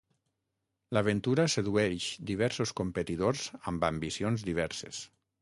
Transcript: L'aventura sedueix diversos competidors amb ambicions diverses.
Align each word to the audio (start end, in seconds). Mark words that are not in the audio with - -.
L'aventura 0.97 1.45
sedueix 1.55 2.07
diversos 2.31 2.73
competidors 2.81 3.45
amb 3.75 3.87
ambicions 3.93 4.49
diverses. 4.51 5.05